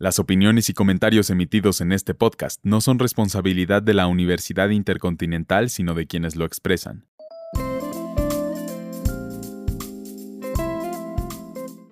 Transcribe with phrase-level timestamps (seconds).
[0.00, 5.70] Las opiniones y comentarios emitidos en este podcast no son responsabilidad de la Universidad Intercontinental,
[5.70, 7.04] sino de quienes lo expresan.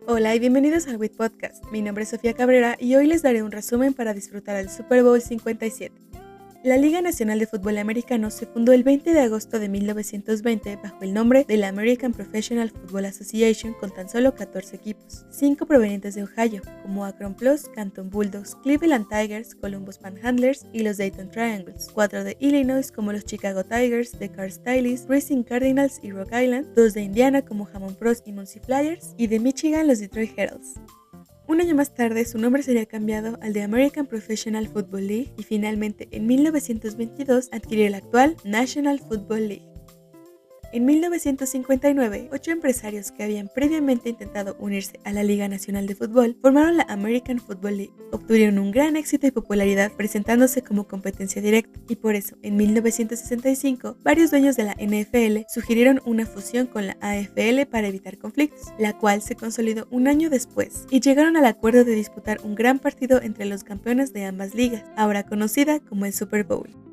[0.06, 1.64] Hola y bienvenidos al WIT Podcast.
[1.72, 5.02] Mi nombre es Sofía Cabrera y hoy les daré un resumen para disfrutar el Super
[5.02, 5.92] Bowl 57.
[6.66, 10.98] La Liga Nacional de Fútbol Americano se fundó el 20 de agosto de 1920 bajo
[11.02, 16.16] el nombre de la American Professional Football Association con tan solo 14 equipos, 5 provenientes
[16.16, 21.88] de Ohio, como Akron Plus, Canton Bulldogs, Cleveland Tigers, Columbus Panhandlers y los Dayton Triangles,
[21.94, 26.66] 4 de Illinois como los Chicago Tigers, The Car Stylists, Racing Cardinals y Rock Island,
[26.74, 30.80] 2 de Indiana como Hammond Pros y Muncie Flyers y de Michigan los Detroit Heralds.
[31.48, 35.44] Un año más tarde, su nombre sería cambiado al de American Professional Football League y
[35.44, 39.75] finalmente en 1922 adquirió el actual National Football League.
[40.72, 46.36] En 1959, ocho empresarios que habían previamente intentado unirse a la Liga Nacional de Fútbol
[46.42, 47.92] formaron la American Football League.
[48.10, 53.98] Obtuvieron un gran éxito y popularidad presentándose como competencia directa, y por eso, en 1965,
[54.02, 58.98] varios dueños de la NFL sugirieron una fusión con la AFL para evitar conflictos, la
[58.98, 63.22] cual se consolidó un año después, y llegaron al acuerdo de disputar un gran partido
[63.22, 66.85] entre los campeones de ambas ligas, ahora conocida como el Super Bowl.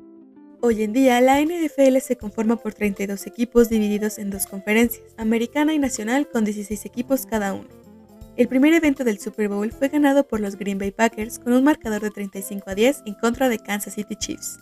[0.66, 5.74] Hoy en día, la NFL se conforma por 32 equipos divididos en dos conferencias, americana
[5.74, 7.68] y nacional, con 16 equipos cada uno.
[8.38, 11.64] El primer evento del Super Bowl fue ganado por los Green Bay Packers con un
[11.64, 14.58] marcador de 35 a 10 en contra de Kansas City Chiefs.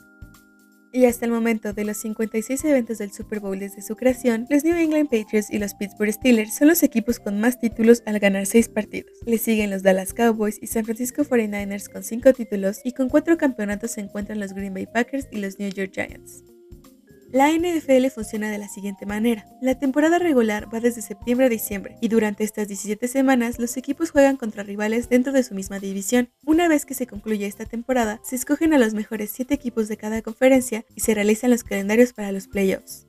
[0.94, 4.62] Y hasta el momento de los 56 eventos del Super Bowl desde su creación, los
[4.62, 8.44] New England Patriots y los Pittsburgh Steelers son los equipos con más títulos al ganar
[8.44, 9.10] 6 partidos.
[9.24, 13.38] Le siguen los Dallas Cowboys y San Francisco 49ers con 5 títulos y con 4
[13.38, 16.51] campeonatos se encuentran los Green Bay Packers y los New York Giants.
[17.32, 19.46] La NFL funciona de la siguiente manera.
[19.62, 24.10] La temporada regular va desde septiembre a diciembre y durante estas 17 semanas los equipos
[24.10, 26.28] juegan contra rivales dentro de su misma división.
[26.44, 29.96] Una vez que se concluye esta temporada, se escogen a los mejores 7 equipos de
[29.96, 33.06] cada conferencia y se realizan los calendarios para los playoffs.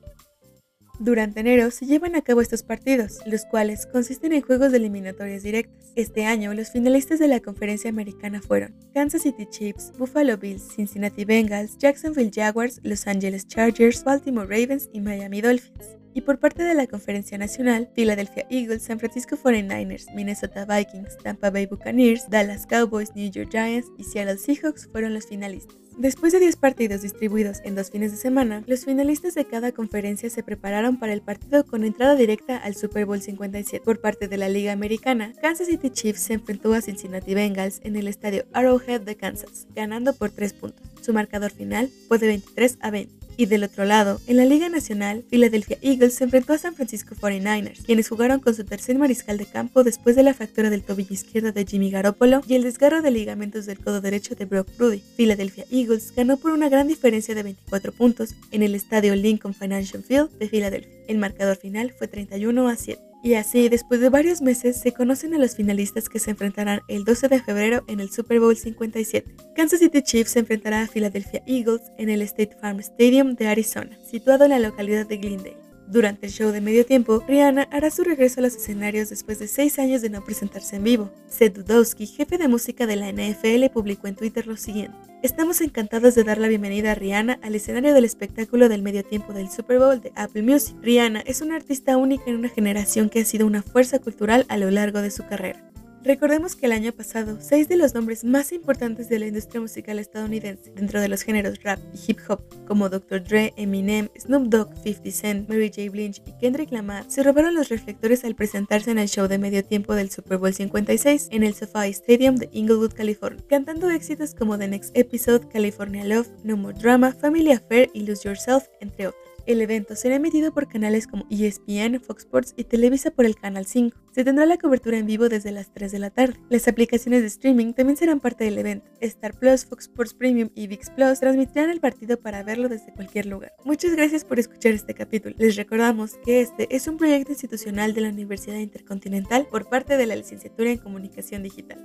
[1.03, 5.43] Durante enero se llevan a cabo estos partidos, los cuales consisten en juegos de eliminatorias
[5.43, 5.91] directas.
[5.97, 11.25] Este año, los finalistas de la conferencia americana fueron Kansas City Chiefs, Buffalo Bills, Cincinnati
[11.25, 16.02] Bengals, Jacksonville Jaguars, Los Angeles Chargers, Baltimore Ravens y Miami Dolphins.
[16.13, 21.49] Y por parte de la Conferencia Nacional, Philadelphia Eagles, San Francisco 49ers, Minnesota Vikings, Tampa
[21.49, 25.75] Bay Buccaneers, Dallas Cowboys, New York Giants y Seattle Seahawks fueron los finalistas.
[25.97, 30.27] Después de 10 partidos distribuidos en dos fines de semana, los finalistas de cada conferencia
[30.29, 33.83] se prepararon para el partido con entrada directa al Super Bowl 57.
[33.85, 37.95] Por parte de la Liga Americana, Kansas City Chiefs se enfrentó a Cincinnati Bengals en
[37.95, 40.83] el estadio Arrowhead de Kansas, ganando por 3 puntos.
[41.01, 43.22] Su marcador final fue de 23 a 20.
[43.35, 47.15] Y del otro lado, en la Liga Nacional, Philadelphia Eagles se enfrentó a San Francisco
[47.15, 51.13] 49ers, quienes jugaron con su tercer mariscal de campo después de la fractura del tobillo
[51.13, 55.01] izquierdo de Jimmy Garoppolo y el desgarro de ligamentos del codo derecho de Brock Purdy.
[55.15, 60.03] Philadelphia Eagles ganó por una gran diferencia de 24 puntos en el estadio Lincoln Financial
[60.03, 60.91] Field de Filadelfia.
[61.07, 63.12] El marcador final fue 31 a 7.
[63.23, 67.05] Y así, después de varios meses, se conocen a los finalistas que se enfrentarán el
[67.05, 69.33] 12 de febrero en el Super Bowl 57.
[69.55, 73.97] Kansas City Chiefs se enfrentará a Philadelphia Eagles en el State Farm Stadium de Arizona,
[74.03, 75.62] situado en la localidad de Glendale.
[75.87, 79.47] Durante el show de medio tiempo, Rihanna hará su regreso a los escenarios después de
[79.47, 81.11] seis años de no presentarse en vivo.
[81.27, 84.97] Seth Dudowski, jefe de música de la NFL, publicó en Twitter lo siguiente.
[85.21, 89.33] Estamos encantados de dar la bienvenida a Rihanna al escenario del espectáculo del medio tiempo
[89.33, 90.75] del Super Bowl de Apple Music.
[90.81, 94.57] Rihanna es una artista única en una generación que ha sido una fuerza cultural a
[94.57, 95.72] lo largo de su carrera.
[96.03, 99.99] Recordemos que el año pasado, seis de los nombres más importantes de la industria musical
[99.99, 103.23] estadounidense dentro de los géneros rap y hip hop, como Dr.
[103.23, 105.89] Dre, Eminem, Snoop Dogg, 50 Cent, Mary J.
[105.89, 109.63] Blige y Kendrick Lamar, se robaron los reflectores al presentarse en el show de medio
[109.63, 114.57] tiempo del Super Bowl 56 en el SoFi Stadium de Inglewood, California, cantando éxitos como
[114.57, 119.32] The Next Episode, California Love, No More Drama, Family Affair y Lose Yourself, entre otros.
[119.45, 123.65] El evento será emitido por canales como ESPN, Fox Sports y Televisa por el Canal
[123.65, 123.97] 5.
[124.13, 126.39] Se tendrá la cobertura en vivo desde las 3 de la tarde.
[126.49, 128.89] Las aplicaciones de streaming también serán parte del evento.
[129.01, 133.25] Star Plus, Fox Sports Premium y VIX Plus transmitirán el partido para verlo desde cualquier
[133.25, 133.51] lugar.
[133.65, 135.35] Muchas gracias por escuchar este capítulo.
[135.37, 140.05] Les recordamos que este es un proyecto institucional de la Universidad Intercontinental por parte de
[140.05, 141.83] la Licenciatura en Comunicación Digital.